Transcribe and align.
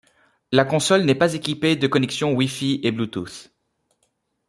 La 0.51 0.65
console 0.65 1.03
n'est 1.03 1.13
pas 1.13 1.35
équipée 1.35 1.75
de 1.75 1.85
connexion 1.85 2.33
Wi-Fi 2.33 2.79
et 2.83 2.89
Bluetooth. 2.91 3.53